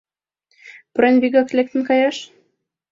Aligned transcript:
Пурен, 0.91 1.15
вигак 1.21 1.49
лектын 1.57 1.81
каяш? 1.89 2.17